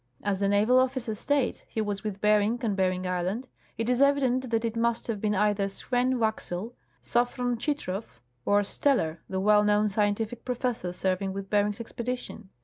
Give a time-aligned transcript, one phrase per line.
[0.23, 4.49] As the naval officer states he was with Bering on Bering island, it is evident
[4.49, 8.03] that it must have been either Swen Wax el, Sophron Chitrow,
[8.43, 12.49] or Steller, the well known scientific professor serving with Bering's expedition.